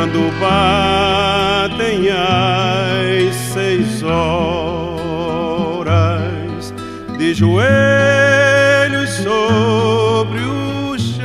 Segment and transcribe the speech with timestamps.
[0.00, 4.32] quando batem as seis horas
[7.18, 11.20] de joelhos sobre o chão.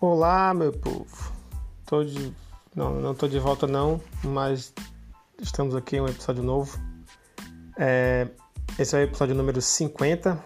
[0.00, 1.04] Olá, meu povo.
[1.84, 2.32] Tô de...
[2.74, 4.72] Não, não tô de volta não, mas
[5.38, 6.91] estamos aqui em um episódio novo.
[7.76, 8.28] É...
[8.78, 10.42] Esse é o episódio número 50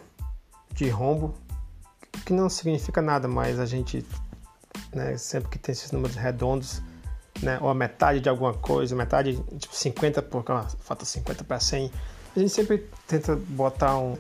[0.72, 1.34] de Rombo,
[2.24, 4.04] que não significa nada, mas a gente,
[4.92, 6.82] né, sempre que tem esses números redondos,
[7.40, 11.60] né, ou a metade de alguma coisa, metade, tipo 50, porque ó, falta 50 para
[11.60, 11.90] 100,
[12.34, 14.16] a gente sempre tenta botar um...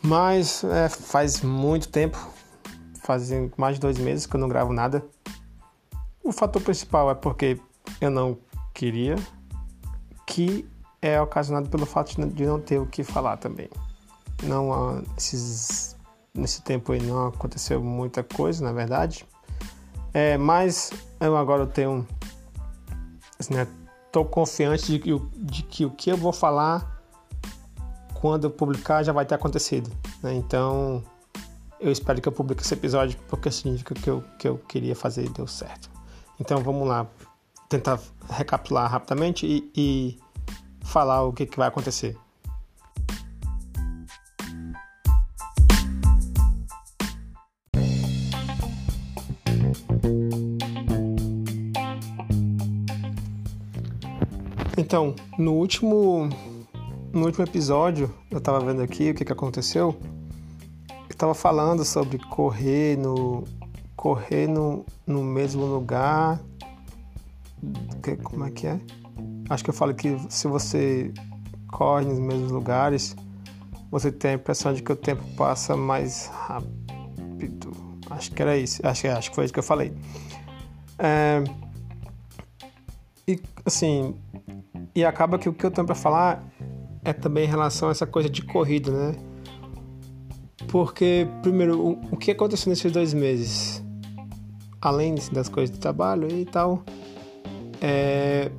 [0.00, 2.18] Mas é, faz muito tempo,
[3.04, 5.04] fazem mais de dois meses que eu não gravo nada.
[6.24, 7.60] O fator principal é porque
[8.00, 8.38] eu não
[8.74, 9.16] queria,
[10.26, 10.68] que
[11.02, 13.68] é ocasionado pelo fato de não ter o que falar também.
[14.44, 15.96] Não esses,
[16.32, 19.26] nesse tempo aí não aconteceu muita coisa, na verdade.
[20.14, 22.06] É, mas eu agora tenho,
[23.38, 23.66] assim, né,
[24.12, 27.02] tô confiante de que, de que o que eu vou falar
[28.14, 29.90] quando eu publicar já vai ter acontecido.
[30.22, 30.34] Né?
[30.34, 31.02] Então
[31.80, 35.28] eu espero que eu publique esse episódio porque significa que eu, que eu queria fazer
[35.30, 35.90] deu certo.
[36.38, 37.06] Então vamos lá,
[37.68, 40.20] tentar recapitular rapidamente e, e
[40.92, 42.16] falar o que, que vai acontecer.
[54.76, 56.28] Então, no último,
[57.12, 59.96] no último episódio, eu estava vendo aqui o que, que aconteceu.
[60.90, 63.44] Eu estava falando sobre correr no
[63.96, 66.40] correr no, no mesmo lugar.
[68.02, 68.80] Que, como é que é?
[69.48, 71.12] Acho que eu falo que se você
[71.68, 73.16] corre nos mesmos lugares,
[73.90, 77.72] você tem a impressão de que o tempo passa mais rápido.
[78.10, 78.86] Acho que era isso.
[78.86, 79.92] Acho, acho que foi isso que eu falei.
[80.98, 81.42] É,
[83.26, 84.14] e assim,
[84.94, 86.44] e acaba que o que eu tenho para falar
[87.04, 89.16] é também em relação a essa coisa de corrida, né?
[90.68, 93.82] Porque, primeiro, o, o que aconteceu nesses dois meses?
[94.80, 96.82] Além das coisas de trabalho e tal,
[97.80, 98.50] é,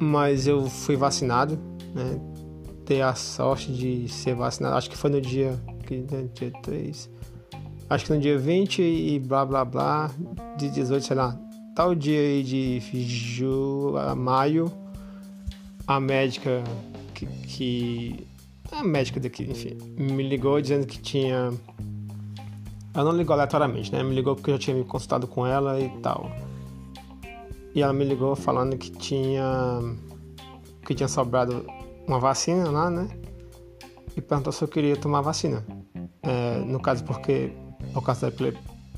[0.00, 1.58] mas eu fui vacinado,
[1.94, 2.20] né?
[2.84, 5.58] Ter a sorte de ser vacinado, acho que foi no dia,
[5.90, 7.10] né, dia 3,
[7.88, 10.10] acho que no dia 20 e blá blá blá,
[10.58, 11.38] de 18, sei lá,
[11.74, 14.70] tal dia aí de ju, maio,
[15.86, 16.62] a médica
[17.14, 18.26] que, que,
[18.70, 21.50] a médica daqui, enfim, me ligou dizendo que tinha
[22.94, 24.04] ela não ligou aleatoriamente, né?
[24.04, 26.30] Me ligou porque eu já tinha me consultado com ela e tal.
[27.74, 29.80] E ela me ligou falando que tinha
[30.86, 31.66] que tinha sobrado
[32.06, 33.08] uma vacina lá, né?
[34.16, 35.64] E perguntou se eu queria tomar vacina.
[36.22, 37.52] É, no caso porque
[37.92, 38.32] por causa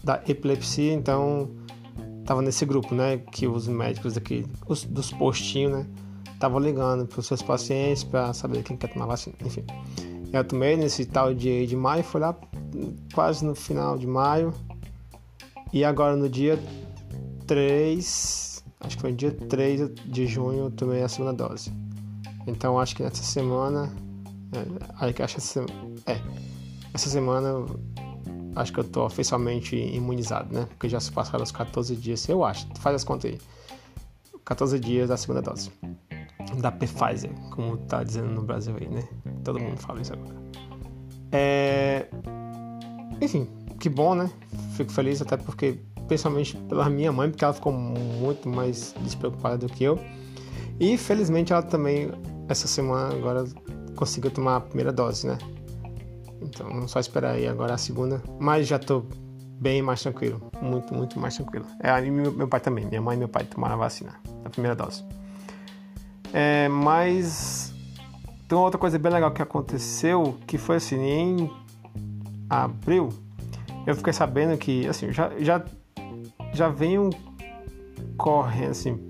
[0.04, 1.50] da, epilepsia, então
[2.24, 3.18] tava nesse grupo, né?
[3.18, 5.86] Que os médicos aqui, os, dos postinhos, né?
[6.32, 9.36] Estavam ligando para os seus pacientes para saber quem quer tomar vacina.
[9.42, 9.64] Enfim,
[10.30, 12.36] eu tomei nesse tal dia de maio, foi lá
[13.14, 14.52] quase no final de maio.
[15.72, 16.58] E agora no dia
[17.46, 21.72] 3 acho que foi dia 3 de junho, eu tomei a segunda dose.
[22.46, 23.92] Então acho que nessa semana.
[24.52, 25.66] É, acho essa,
[26.06, 26.20] é,
[26.94, 27.66] essa semana
[28.54, 30.66] acho que eu tô oficialmente imunizado, né?
[30.70, 32.66] Porque já se passaram os 14 dias, eu acho.
[32.78, 33.38] Faz as contas aí.
[34.44, 35.70] 14 dias da segunda dose.
[36.58, 39.06] Da Pfizer, como tá dizendo no Brasil aí, né?
[39.44, 40.34] Todo mundo fala isso agora.
[41.32, 42.08] É...
[43.20, 43.48] Enfim,
[43.78, 44.30] que bom, né?
[44.76, 49.66] Fico feliz até porque principalmente pela minha mãe, porque ela ficou muito mais despreocupada do
[49.68, 49.98] que eu.
[50.78, 52.10] E felizmente ela também,
[52.48, 53.44] essa semana, agora
[53.94, 55.38] conseguiu tomar a primeira dose, né?
[56.40, 59.04] Então, só esperar aí agora a segunda, mas já tô
[59.58, 61.66] bem mais tranquilo, muito, muito mais tranquilo.
[61.80, 64.76] É, meu, meu pai também, minha mãe e meu pai tomaram a vacina, a primeira
[64.76, 65.02] dose.
[66.32, 67.72] É, mas
[68.46, 71.50] tem outra coisa bem legal que aconteceu, que foi assim, em
[72.50, 73.08] abril,
[73.86, 75.64] eu fiquei sabendo que, assim, já, já
[76.56, 77.10] já venho
[78.16, 79.08] correndo, assim,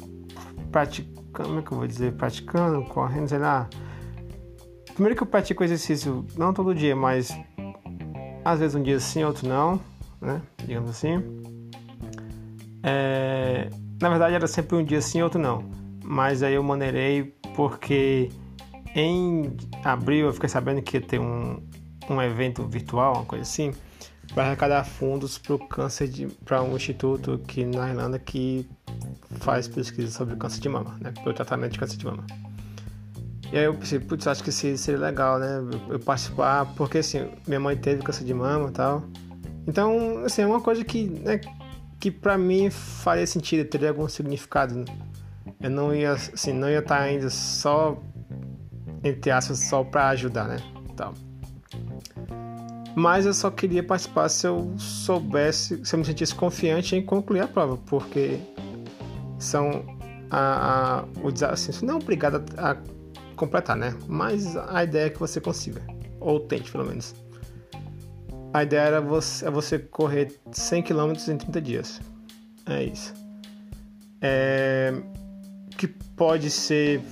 [0.70, 2.12] praticando, como é que eu vou dizer?
[2.14, 3.68] Praticando, correndo, sei lá.
[4.92, 7.30] Primeiro que eu pratico exercício, não todo dia, mas
[8.44, 9.80] às vezes um dia sim, outro não,
[10.20, 10.42] né?
[10.66, 11.22] Digamos assim.
[12.82, 13.68] É...
[14.00, 15.64] Na verdade era sempre um dia sim, outro não.
[16.02, 18.30] Mas aí eu maneirei porque
[18.94, 21.62] em abril eu fiquei sabendo que ia ter um,
[22.08, 23.72] um evento virtual, uma coisa assim
[24.34, 28.68] para arrecadar fundos para o câncer de para um instituto aqui na Irlanda que
[29.38, 32.24] faz pesquisa sobre o câncer de mama, né, pelo tratamento de câncer de mama.
[33.52, 35.58] E aí eu pensei, putz, acho que seria legal, né?
[35.88, 39.04] Eu participar, porque assim, minha mãe teve câncer de mama e tal.
[39.66, 41.40] Então, assim, é uma coisa que, né,
[42.00, 44.84] que pra mim faria sentido, teria algum significado.
[45.60, 48.00] Eu não ia, assim, não ia estar ainda só,
[49.02, 50.56] entre aspas, só pra ajudar, né?
[50.96, 51.14] Tal.
[52.96, 57.40] Mas eu só queria participar se eu soubesse, se eu me sentisse confiante em concluir
[57.40, 58.38] a prova, porque
[59.38, 59.84] são
[60.30, 62.76] a, a o desafio, assim, não é obrigado a, a
[63.36, 63.94] completar, né?
[64.08, 65.82] Mas a ideia é que você consiga,
[66.18, 67.14] ou tente pelo menos.
[68.54, 72.00] A ideia era você, é você correr 100 km em 30 dias.
[72.64, 73.12] É isso.
[74.22, 74.94] É,
[75.76, 77.02] que pode ser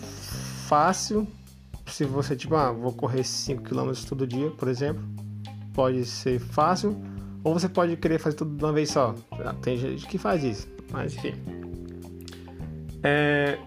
[0.66, 1.28] fácil
[1.86, 5.04] se você, tipo, ah, vou correr 5 km todo dia, por exemplo.
[5.74, 6.96] Pode ser fácil.
[7.42, 9.14] Ou você pode querer fazer tudo de uma vez só.
[9.60, 10.66] Tem gente que faz isso.
[10.90, 11.34] Mas enfim.
[13.02, 13.58] É,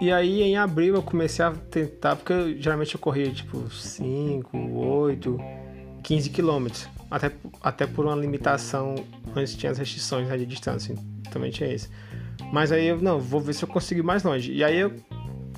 [0.00, 4.56] e aí em abril eu comecei a tentar, porque eu, geralmente eu corria tipo 5,
[4.56, 5.38] 8,
[6.02, 6.88] 15 quilômetros.
[7.10, 7.32] Até,
[7.62, 8.96] até por uma limitação,
[9.34, 10.94] antes tinha as restrições né, de distância,
[11.30, 11.88] também tinha isso.
[12.52, 14.52] Mas aí eu, não, vou ver se eu consigo ir mais longe.
[14.52, 14.92] E aí eu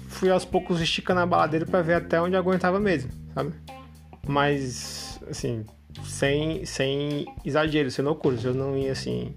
[0.08, 3.52] fui aos poucos esticando a baladeira para ver até onde aguentava mesmo, sabe?
[4.26, 5.64] Mas, assim,
[6.04, 8.36] sem, sem exagero, sem loucura.
[8.42, 9.34] Eu não ia assim.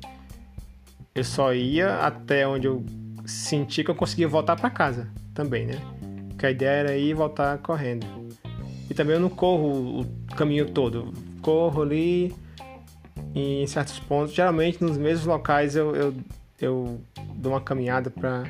[1.14, 2.86] Eu só ia até onde eu
[3.26, 5.76] senti que eu conseguia voltar para casa também, né?
[6.38, 8.06] Que a ideia era ir e voltar correndo.
[8.90, 11.14] E também eu não corro o caminho todo.
[11.42, 12.34] corro ali
[13.34, 14.34] em certos pontos.
[14.34, 16.16] Geralmente nos mesmos locais eu, eu,
[16.60, 17.02] eu
[17.36, 18.44] dou uma caminhada para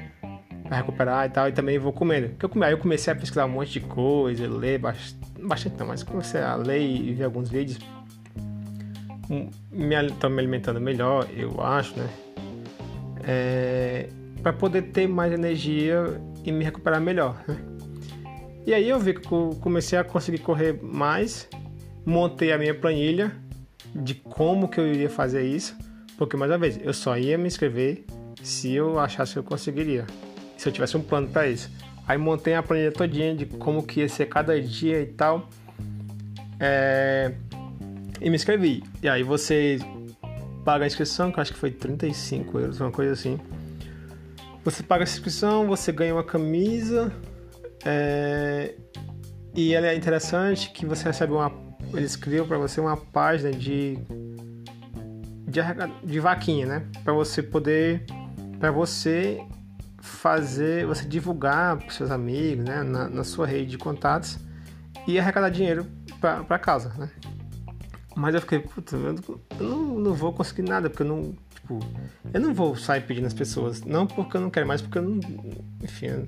[0.77, 1.49] recuperar e tal.
[1.49, 2.31] E também vou comendo.
[2.41, 6.03] Eu, come, aí eu comecei a pesquisar um monte de coisa, ler bastante, não, mas
[6.03, 7.79] comecei a ler e ver alguns vídeos.
[9.71, 12.09] Me, tô me alimentando melhor, eu acho, né?
[13.23, 14.09] É,
[14.41, 17.41] para poder ter mais energia e me recuperar melhor.
[17.47, 17.57] Né?
[18.65, 19.27] E aí eu vi que
[19.61, 21.47] comecei a conseguir correr mais,
[22.05, 23.31] montei a minha planilha
[23.95, 25.75] de como que eu iria fazer isso,
[26.17, 28.05] porque mais uma vez eu só ia me inscrever
[28.41, 30.05] se eu achasse que eu conseguiria,
[30.61, 31.71] se eu tivesse um plano para isso.
[32.07, 35.49] Aí montei a planilha todinha de como que ia ser cada dia e tal,
[36.59, 37.33] é...
[38.19, 38.83] e me inscrevi.
[39.01, 39.79] E aí você
[40.63, 43.39] paga a inscrição, que eu acho que foi 35 euros, uma coisa assim.
[44.63, 47.11] Você paga a inscrição, você ganha uma camisa.
[47.83, 48.75] É,
[49.55, 51.51] e ela é interessante que você recebe uma.
[51.91, 53.97] Eles criam para você uma página de.
[55.47, 55.59] De,
[56.03, 56.85] de vaquinha, né?
[57.03, 58.05] Para você poder.
[58.59, 59.43] Para você
[60.01, 60.85] fazer.
[60.85, 62.83] Você divulgar para seus amigos, né?
[62.83, 64.37] Na, na, sua rede de contatos
[65.07, 65.85] e arrecadar dinheiro
[66.19, 67.09] para a causa, né?
[68.15, 69.15] Mas eu fiquei, puta, eu
[69.59, 71.33] não, não vou conseguir nada, porque eu não
[71.71, 71.79] Tipo,
[72.33, 73.81] eu não vou sair pedindo as pessoas.
[73.81, 75.19] Não porque eu não quero mais, porque eu não.
[75.81, 76.27] Enfim.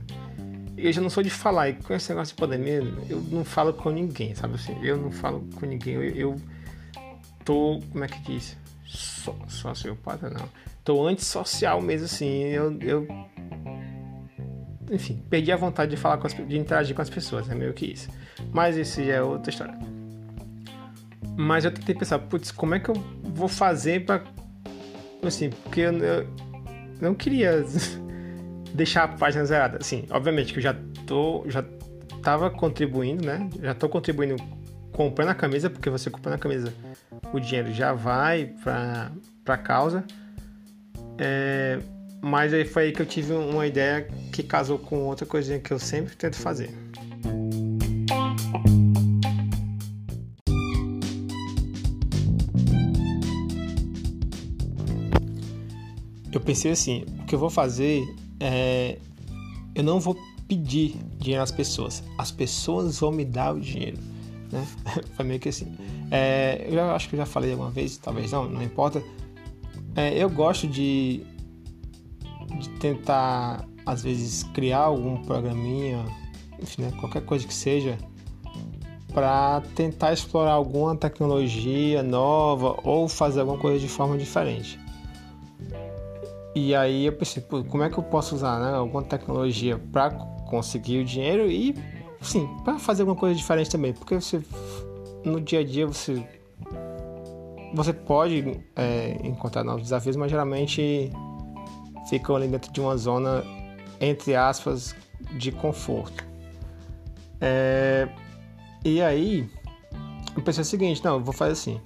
[0.77, 1.69] Eu já não sou de falar.
[1.69, 4.77] E com esse negócio de pandemia, eu não falo com ninguém, sabe assim?
[4.81, 5.95] Eu não falo com ninguém.
[5.95, 6.41] Eu, eu
[7.43, 7.81] tô.
[7.91, 8.57] Como é que diz?
[8.85, 10.47] So, sociopata, não.
[10.83, 12.43] Tô antissocial mesmo, assim.
[12.43, 12.77] Eu.
[12.81, 13.07] eu
[14.94, 17.86] enfim, perdi a vontade de falar as, de interagir com as pessoas, é meio que
[17.86, 18.10] isso.
[18.51, 19.78] Mas isso já é outra história.
[21.36, 24.24] Mas eu tentei pensar, putz, como é que eu vou fazer para
[25.24, 26.28] assim, porque eu, eu
[27.01, 27.66] não queria
[28.74, 29.80] deixar a página zerada.
[29.80, 30.75] Assim, obviamente que eu já
[31.07, 31.63] tô, já
[32.22, 33.50] tava contribuindo, né?
[33.62, 34.35] Já tô contribuindo
[34.92, 36.71] comprando a camisa, porque você comprando a camisa,
[37.33, 39.12] o dinheiro já vai para
[39.44, 40.04] para causa.
[41.18, 41.80] É,
[42.23, 45.71] mas aí foi aí que eu tive uma ideia que casou com outra coisinha que
[45.71, 46.69] eu sempre tento fazer.
[56.31, 58.03] eu pensei assim, o que eu vou fazer
[58.39, 58.97] é
[59.75, 63.97] eu não vou pedir dinheiro às pessoas, as pessoas vão me dar o dinheiro,
[64.51, 64.65] né?
[65.15, 65.75] Foi meio que assim.
[66.11, 69.03] É, eu acho que eu já falei alguma vez, talvez não, não importa.
[69.95, 71.32] É, eu gosto de, de
[72.83, 76.04] tentar, às vezes, criar algum programinha,
[76.61, 77.97] enfim, né, qualquer coisa que seja,
[79.13, 84.78] para tentar explorar alguma tecnologia nova ou fazer alguma coisa de forma diferente.
[86.54, 90.11] E aí eu pensei, como é que eu posso usar né, alguma tecnologia para
[90.49, 91.73] conseguir o dinheiro e,
[92.21, 94.44] sim, para fazer alguma coisa diferente também, porque você
[95.23, 96.21] no dia a dia você
[97.73, 101.11] você pode é, encontrar novos desafios, mas geralmente
[102.10, 103.44] ficam ali dentro de uma zona
[104.00, 104.95] entre aspas
[105.38, 106.26] de conforto.
[107.40, 108.07] É,
[108.83, 109.50] e aí
[110.36, 111.81] eu pensei o seguinte, não, eu vou fazer assim,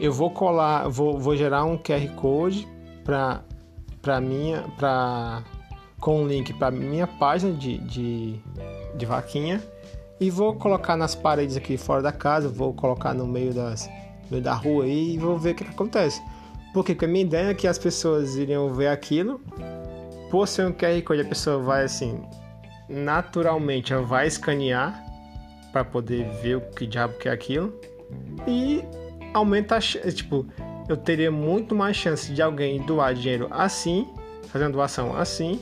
[0.00, 2.66] eu vou colar, vou, vou gerar um QR code
[3.04, 3.42] para
[4.02, 5.42] para minha para
[5.98, 8.40] com um link para minha página de, de,
[8.96, 9.60] de vaquinha
[10.20, 13.88] e vou colocar nas paredes aqui fora da casa, vou colocar no meio, das,
[14.30, 16.22] meio da rua aí e vou ver o que, que acontece.
[16.76, 19.40] Porque a minha ideia é que as pessoas iriam ver aquilo,
[20.30, 22.22] por ser um QR Code, a pessoa vai assim,
[22.86, 25.02] naturalmente, ela vai escanear
[25.72, 27.80] para poder ver o que diabo que é aquilo
[28.46, 28.84] e
[29.32, 30.44] aumenta a tipo,
[30.86, 34.06] eu teria muito mais chance de alguém doar dinheiro assim,
[34.48, 35.58] fazendo doação assim,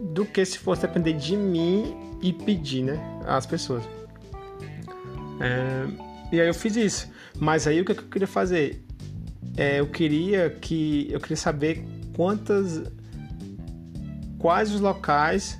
[0.00, 3.84] do que se fosse depender de mim e pedir, né, às pessoas.
[5.38, 5.86] É,
[6.32, 7.12] e aí eu fiz isso.
[7.38, 8.82] Mas aí o que eu queria fazer?
[9.56, 12.82] É, eu queria que eu queria saber quantas,
[14.38, 15.58] quais os locais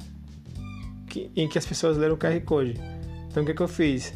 [1.06, 2.80] que, em que as pessoas leram o QR Code.
[3.28, 4.14] Então o que, que eu fiz?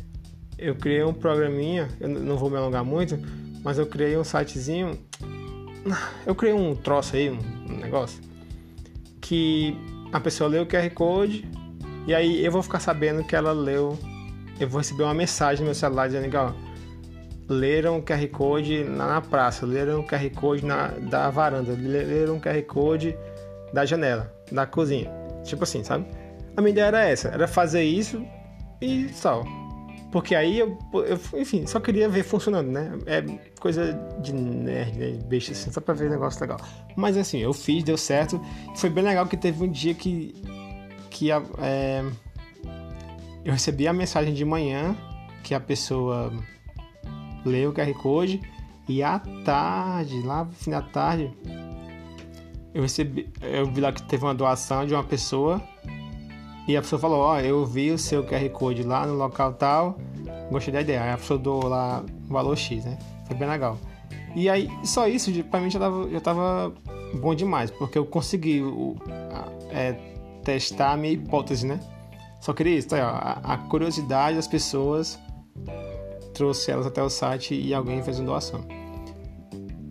[0.58, 3.18] Eu criei um programinha, eu não vou me alongar muito,
[3.62, 4.98] mas eu criei um sitezinho.
[6.24, 8.20] Eu criei um troço aí, um negócio,
[9.20, 9.76] que
[10.12, 11.48] a pessoa lê o QR Code
[12.06, 13.98] e aí eu vou ficar sabendo que ela leu.
[14.58, 16.52] Eu vou receber uma mensagem no meu celular dizendo que, ó,
[17.48, 22.40] leram o QR Code na, praça, leram o QR Code na, da varanda, leram o
[22.40, 23.16] QR Code
[23.72, 25.10] da janela, da cozinha.
[25.44, 26.06] Tipo assim, sabe?
[26.56, 28.24] A minha ideia era essa, era fazer isso
[28.80, 29.44] e só.
[30.10, 32.92] Porque aí eu, eu, enfim, só queria ver funcionando, né?
[33.06, 33.22] É
[33.60, 35.18] coisa de nerd, né?
[35.26, 36.58] Beijo assim, só pra ver negócio legal.
[36.96, 38.40] Mas assim, eu fiz, deu certo.
[38.76, 40.34] Foi bem legal que teve um dia que.
[41.10, 42.02] que é,
[43.44, 44.96] eu recebi a mensagem de manhã
[45.42, 46.32] que a pessoa
[47.48, 48.40] leu o QR Code
[48.88, 51.30] e à tarde, lá no fim da tarde,
[52.74, 53.28] eu recebi.
[53.40, 55.62] Eu vi lá que teve uma doação de uma pessoa
[56.68, 59.52] e a pessoa falou, ó, oh, eu vi o seu QR Code lá no local
[59.54, 59.98] tal,
[60.50, 61.02] gostei da ideia.
[61.02, 62.98] Aí a pessoa deu lá o valor X, né?
[63.26, 63.78] Foi bem legal.
[64.34, 66.74] E aí, só isso, pra mim já tava, já tava
[67.14, 68.62] bom demais, porque eu consegui
[69.70, 69.94] é,
[70.44, 71.80] testar a minha hipótese, né?
[72.40, 75.18] Só queria isso, tá aí, ó, a, curiosidade das pessoas
[76.36, 78.64] trouxe elas até o site e alguém fez uma doação.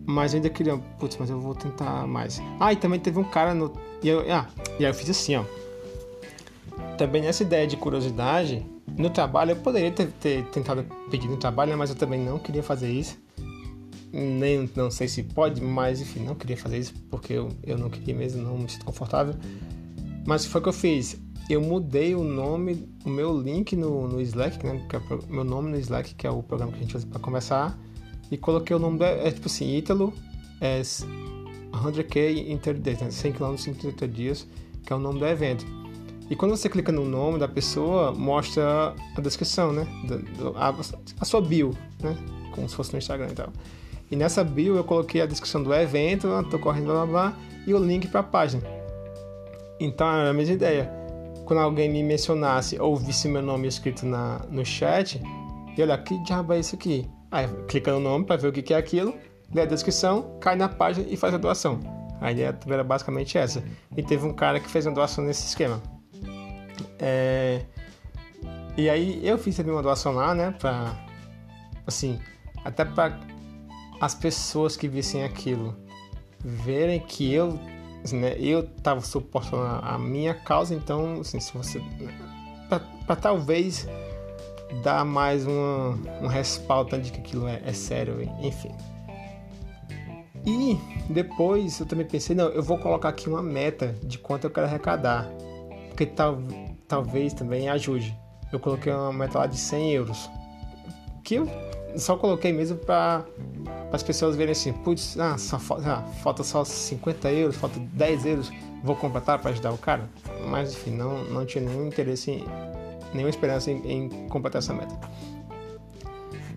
[0.06, 2.40] Mas eu ainda queria, putz, mas eu vou tentar mais.
[2.60, 3.72] Ah, e também teve um cara no.
[4.02, 4.46] E eu, ah,
[4.78, 5.44] e aí eu fiz assim, ó
[6.96, 8.64] também nessa ideia de curiosidade,
[8.96, 12.62] no trabalho eu poderia ter, ter tentado pedir no trabalho, mas eu também não queria
[12.62, 13.18] fazer isso.
[14.12, 17.90] Nem não sei se pode, mas enfim, não queria fazer isso porque eu, eu não
[17.90, 19.34] queria mesmo, não me sinto confortável.
[20.26, 21.16] Mas foi o que eu fiz.
[21.48, 24.84] Eu mudei o nome, o meu link no, no Slack, né?
[24.88, 27.06] Que é o meu nome no Slack, que é o programa que a gente usa
[27.06, 27.78] para conversar,
[28.30, 30.12] e coloquei o nome do, é tipo assim, Ítalo
[30.60, 33.10] é 100k in 30 days, né?
[33.10, 34.46] 100 km em 30 dias,
[34.84, 35.64] que é o nome do evento.
[36.28, 39.86] E quando você clica no nome da pessoa, mostra a descrição, né?
[40.56, 40.74] A,
[41.20, 41.70] a sua bio,
[42.02, 42.16] né?
[42.52, 43.52] Como se fosse no Instagram e tal.
[44.10, 47.72] E nessa bio eu coloquei a descrição do evento, tô correndo blá blá blá, e
[47.72, 48.75] o link para a página.
[49.78, 50.90] Então era a mesma ideia.
[51.44, 55.20] Quando alguém me mencionasse ou visse meu nome escrito na, no chat,
[55.76, 57.08] e olha, que diabo é isso aqui?
[57.30, 59.14] Aí clica no nome para ver o que é aquilo,
[59.54, 61.78] lê a descrição, cai na página e faz a doação.
[62.20, 63.62] A ideia era basicamente essa.
[63.96, 65.82] E teve um cara que fez uma doação nesse esquema.
[66.98, 67.62] É...
[68.76, 70.54] E aí eu fiz também uma doação lá, né?
[70.58, 70.94] Pra.
[71.86, 72.18] Assim,
[72.64, 73.20] até para
[74.00, 75.76] as pessoas que vissem aquilo
[76.46, 77.58] verem que eu,
[78.06, 81.82] assim, né, eu tava suportando a minha causa, então, assim, se você.
[83.06, 83.86] para talvez
[84.82, 88.70] dar mais uma, um respaldo de que aquilo é, é sério, enfim.
[90.44, 90.78] E
[91.10, 94.66] depois eu também pensei, não, eu vou colocar aqui uma meta de quanto eu quero
[94.66, 95.28] arrecadar.
[95.88, 96.38] Porque tal,
[96.86, 98.16] talvez também ajude.
[98.52, 100.30] Eu coloquei uma meta lá de 100 euros.
[101.24, 101.48] Que eu
[101.96, 103.24] só coloquei mesmo para
[103.96, 108.52] as pessoas verem assim, putz, ah, só ah, falta só 50 euros, falta 10 euros,
[108.82, 110.08] vou completar para ajudar o cara.
[110.48, 112.44] Mas enfim, não, não tinha nenhum interesse, em,
[113.12, 114.96] nenhuma esperança em, em completar essa meta.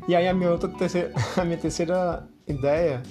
[0.08, 3.02] E aí a minha outra terceira, a minha terceira ideia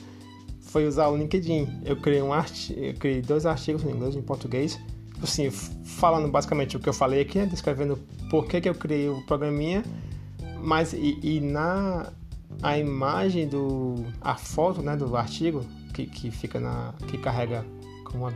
[0.61, 1.83] foi usar o LinkedIn.
[1.85, 4.79] Eu criei um art, eu criei dois artigos em inglês e em português
[5.19, 7.47] Tipo assim, falando basicamente o que eu falei aqui, né?
[7.47, 7.99] descrevendo
[8.31, 9.83] por que, que eu criei o programinha,
[10.63, 12.13] mas e, e, na
[12.63, 17.65] a imagem do a foto, né, do artigo que, que fica na que carrega
[18.05, 18.33] com uma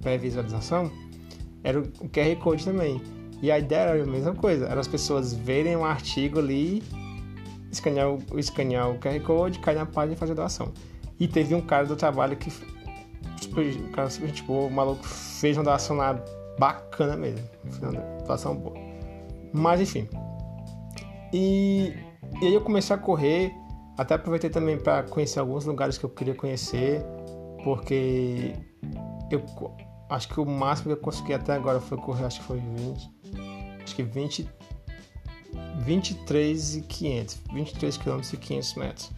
[0.00, 0.90] pré-visualização,
[1.62, 3.00] era o QR Code também.
[3.42, 6.82] E a ideia era a mesma coisa, era as pessoas verem um artigo ali,
[7.70, 10.72] escanear o, escanear o QR Code, cair na página e fazer doação.
[11.20, 12.50] E teve um cara do trabalho que
[13.40, 16.22] tipo, o cara tipo, o maluco fez uma doação lá
[16.58, 17.46] bacana mesmo.
[18.26, 18.76] Doação boa.
[19.52, 20.08] Mas enfim.
[21.32, 21.94] E,
[22.40, 23.52] e aí eu comecei a correr.
[23.96, 27.04] Até aproveitei também para conhecer alguns lugares que eu queria conhecer.
[27.64, 28.54] Porque
[29.30, 29.42] eu,
[30.08, 33.10] acho que o máximo que eu consegui até agora foi correr, acho que foi 20.
[33.82, 34.48] Acho que 20.
[35.80, 37.40] 23 e 500.
[37.52, 39.10] 23 km e 500 metros.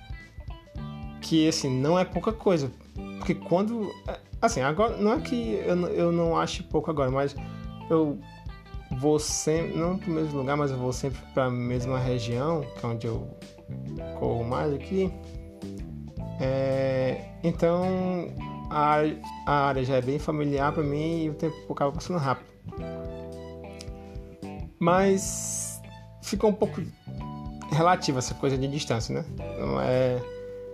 [1.21, 2.73] Que assim, não é pouca coisa.
[3.19, 3.93] Porque quando.
[4.41, 4.97] Assim, agora.
[4.97, 7.37] Não é que eu, eu não ache pouco agora, mas
[7.91, 8.19] eu
[9.01, 9.77] vou sempre.
[9.77, 13.29] Não pro mesmo lugar, mas eu vou sempre pra mesma região, que é onde eu
[14.19, 15.13] corro mais aqui.
[16.41, 17.83] É, então
[18.71, 18.99] a
[19.47, 22.51] a área já é bem familiar para mim e o tempo acaba passando rápido.
[24.79, 25.81] Mas
[26.23, 26.81] fica um pouco
[27.73, 29.25] relativa essa coisa de distância, né?
[29.59, 30.21] Não é...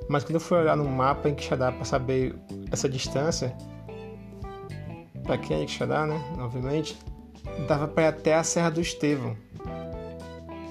[0.08, 2.36] Mas quando eu fui olhar no mapa em Quixadá para saber
[2.70, 3.56] essa distância,
[5.24, 6.20] para quem é Quixadá, né?
[6.38, 6.96] Obviamente,
[7.66, 9.36] dava para ir até a Serra do Estevão.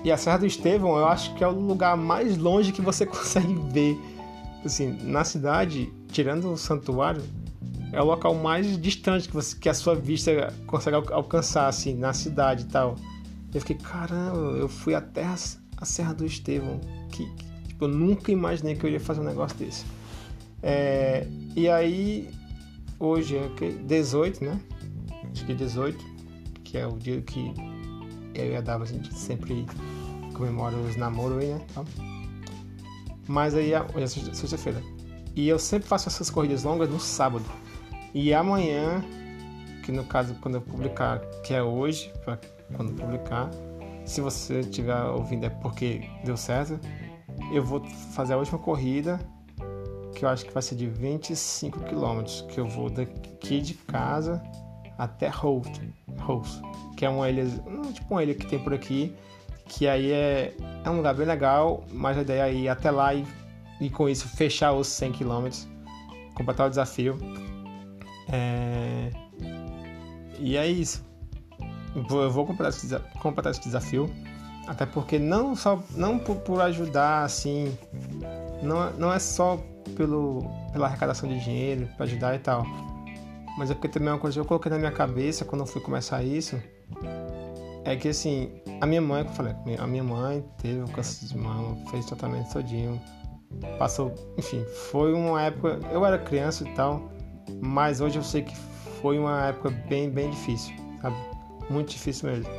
[0.04, 3.06] E a Serra do Estevão eu acho que é o lugar mais longe que você
[3.08, 3.98] consegue ver.
[4.64, 7.22] Assim, na cidade, tirando o santuário,
[7.92, 12.14] é o local mais distante que, você, que a sua vista consegue alcançar, assim, na
[12.14, 12.96] cidade e tal.
[13.54, 16.80] Eu fiquei, caramba, eu fui até a Serra do Estevão.
[17.12, 19.86] Que, que tipo, eu nunca imaginei que eu ia fazer um negócio desse.
[20.62, 22.30] É, e aí,
[23.00, 24.60] hoje é okay, 18, né?
[25.32, 26.15] Acho que 18,
[26.76, 27.54] que é o dia que
[28.34, 29.66] eu e a Dava a gente sempre
[30.34, 31.62] comemora os namoros aí, né?
[33.30, 34.84] Mas aí, hoje é sexta-feira.
[35.34, 37.46] E eu sempre faço essas corridas longas no sábado.
[38.14, 39.02] E amanhã,
[39.86, 42.38] que no caso quando eu publicar, que é hoje, para
[42.76, 43.50] quando publicar,
[44.04, 46.78] se você estiver ouvindo é porque deu certo,
[47.54, 47.82] eu vou
[48.14, 49.18] fazer a última corrida,
[50.14, 54.44] que eu acho que vai ser de 25 km, que eu vou daqui de casa
[54.98, 55.80] até Holt,
[56.98, 57.46] Que é uma ilha,
[57.94, 59.14] tipo uma ilha que tem por aqui,
[59.68, 60.54] que aí é,
[60.84, 63.26] é um lugar bem legal, mas a ideia é ir até lá e
[63.80, 65.50] e com isso fechar os 100 km,
[66.34, 67.18] completar o desafio.
[68.32, 69.10] É...
[70.40, 71.04] E é isso.
[71.96, 74.14] Eu vou completar esse, completar esse desafio,
[74.68, 77.78] até porque não só não por, por ajudar assim,
[78.62, 79.58] não, não é só
[79.96, 82.66] pelo, pela arrecadação de dinheiro para ajudar e tal,
[83.58, 85.68] mas é porque também é uma coisa que eu coloquei na minha cabeça quando eu
[85.68, 86.62] fui começar isso,
[87.84, 91.28] é que assim, a minha mãe, como eu falei, a minha mãe teve um câncer
[91.28, 93.00] de mama, fez tratamento todinho,
[93.78, 95.80] passou, enfim, foi uma época.
[95.92, 97.10] Eu era criança e tal,
[97.62, 98.56] mas hoje eu sei que
[99.02, 101.16] foi uma época bem, bem difícil, sabe?
[101.70, 102.52] Muito difícil mesmo.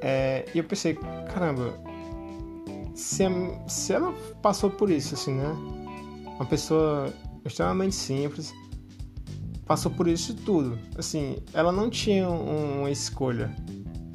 [0.00, 0.94] É, e eu pensei,
[1.32, 1.74] caramba,
[2.94, 3.24] se,
[3.66, 5.54] se ela passou por isso, assim, né?
[6.36, 7.12] Uma pessoa
[7.44, 8.52] extremamente simples,
[9.66, 10.78] passou por isso tudo.
[10.96, 13.54] Assim, ela não tinha uma escolha.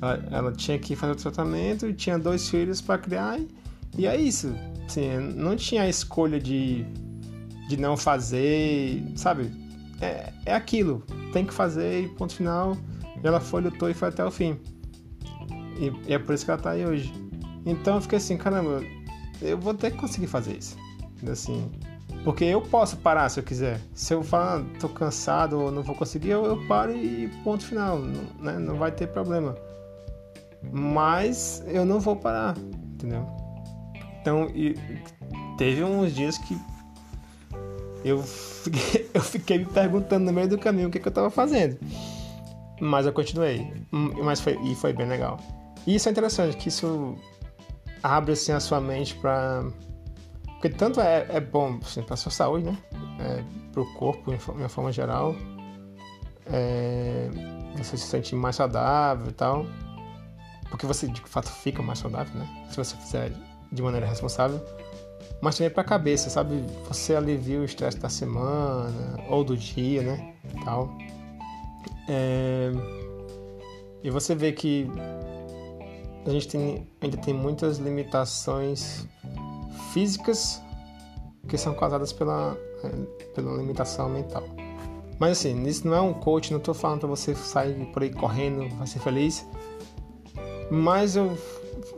[0.02, 3.48] Ela, ela tinha que fazer o tratamento e tinha dois filhos para criar, e,
[3.98, 4.56] e é isso
[4.90, 6.84] Assim, não tinha a escolha de,
[7.68, 9.52] de não fazer, sabe?
[10.02, 12.76] É, é aquilo, tem que fazer e ponto final.
[13.24, 14.60] E ela foi, lutou e foi até o fim.
[15.80, 17.14] E, e é por isso que ela tá aí hoje.
[17.68, 18.82] Então eu fiquei assim, caramba,
[19.44, 20.76] eu vou ter que conseguir fazer isso.
[21.32, 21.70] Assim,
[22.24, 23.80] porque eu posso parar se eu quiser.
[23.94, 28.00] Se eu falar, tô cansado ou não vou conseguir, eu, eu paro e ponto final.
[28.00, 28.58] Né?
[28.60, 29.56] não vai ter problema.
[30.72, 32.58] Mas eu não vou parar,
[32.94, 33.26] entendeu?
[34.22, 34.76] Então, e
[35.58, 36.58] teve uns dias que
[38.04, 41.30] eu fiquei, eu fiquei me perguntando no meio do caminho o que, que eu estava
[41.30, 41.78] fazendo.
[42.80, 43.72] Mas eu continuei.
[43.92, 45.40] Mas foi, e foi bem legal.
[45.86, 47.16] E isso é interessante, que isso
[48.04, 49.66] abre assim, a sua mente para.
[50.60, 52.78] Porque tanto é, é bom assim, a sua saúde, né?
[53.22, 55.34] É, para o corpo, de uma forma geral.
[56.46, 57.30] É,
[57.78, 59.66] você se sente mais saudável e tal.
[60.70, 62.68] Porque você de fato fica mais saudável, né?
[62.70, 63.32] Se você fizer
[63.72, 64.62] de maneira responsável,
[65.42, 66.62] mas também para a cabeça, sabe?
[66.90, 70.36] Você alivia o estresse da semana ou do dia, né?
[70.66, 70.90] Tal.
[72.10, 72.70] É...
[74.04, 74.92] E você vê que
[76.26, 79.08] a gente tem, ainda tem muitas limitações
[79.94, 80.62] físicas
[81.48, 82.90] que são causadas pela, é,
[83.34, 84.44] pela limitação mental.
[85.20, 88.14] Mas assim, isso não é um coach, não estou falando para você sair por aí
[88.14, 89.46] correndo, vai ser feliz.
[90.72, 91.36] Mas eu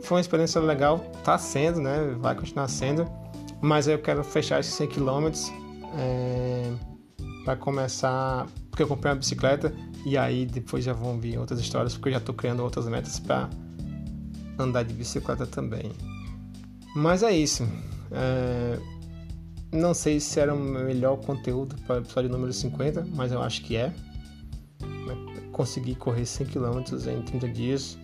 [0.02, 2.16] foi uma experiência legal, tá sendo, né?
[2.18, 3.06] Vai continuar sendo.
[3.60, 5.30] Mas eu quero fechar esses 100 km
[5.96, 6.72] é,
[7.44, 8.46] para começar.
[8.70, 9.72] Porque eu comprei uma bicicleta
[10.04, 13.20] e aí depois já vão vir outras histórias, porque eu já estou criando outras metas
[13.20, 13.48] para
[14.58, 15.92] andar de bicicleta também.
[16.94, 17.66] Mas é isso.
[18.10, 18.78] É,
[19.72, 23.62] não sei se era o melhor conteúdo para o episódio número 50, mas eu acho
[23.62, 23.92] que é.
[25.52, 27.98] Consegui correr 100 km em 30 dias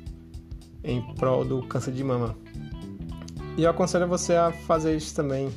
[0.84, 2.36] em prol do câncer de mama.
[3.56, 5.50] E eu aconselho você a fazer isso também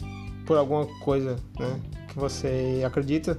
[0.46, 3.38] por alguma coisa né, que você acredita.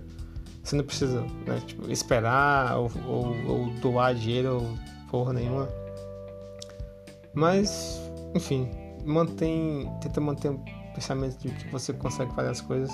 [0.62, 4.78] Você não precisa né, tipo, esperar ou, ou, ou doar dinheiro ou
[5.10, 5.68] porra nenhuma.
[7.34, 8.00] Mas,
[8.34, 8.68] enfim,
[9.04, 10.58] mantém, tenta manter um
[10.94, 12.92] pensamento de que você consegue fazer as coisas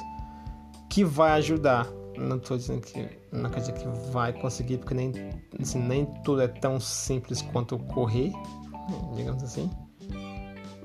[0.88, 1.86] que vai ajudar.
[2.16, 5.12] Não estou dizendo que não quer dizer que vai conseguir, porque nem,
[5.60, 8.32] assim, nem tudo é tão simples quanto correr,
[9.14, 9.70] digamos assim.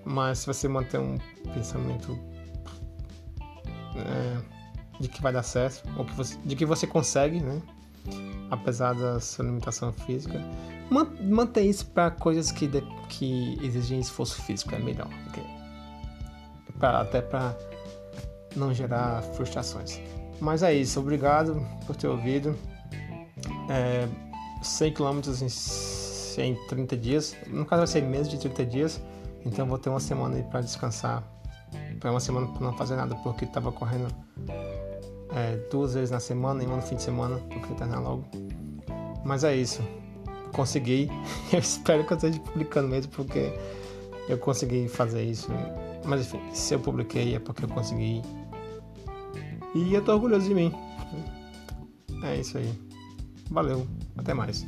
[0.05, 1.17] Mas se você manter um
[1.53, 2.17] pensamento
[3.95, 4.41] é,
[4.99, 7.61] de que vai dar certo, ou que você, de que você consegue, né?
[8.51, 10.39] Apesar da sua limitação física,
[10.93, 15.09] manter isso para coisas que, de, que exigem esforço físico é melhor.
[15.29, 15.43] Okay?
[16.77, 17.57] Pra, até para
[18.55, 19.99] não gerar frustrações.
[20.39, 22.55] Mas é isso, obrigado por ter ouvido.
[23.69, 24.07] É,
[24.61, 29.01] 100 km em, em 30 dias, no caso vai ser menos de 30 dias,
[29.45, 31.23] então vou ter uma semana aí para descansar.
[31.99, 34.07] Para uma semana para não fazer nada, porque estava correndo
[35.35, 38.25] é, duas vezes na semana e uma no fim de semana, porque terminar logo.
[39.23, 39.81] Mas é isso
[40.53, 41.09] consegui.
[41.51, 43.51] Eu espero que eu esteja publicando mesmo, porque
[44.29, 45.49] eu consegui fazer isso.
[46.05, 48.21] Mas enfim, se eu publiquei é porque eu consegui.
[49.75, 50.73] E eu tô orgulhoso de mim.
[52.23, 52.73] É isso aí.
[53.49, 53.85] Valeu,
[54.17, 54.65] até mais.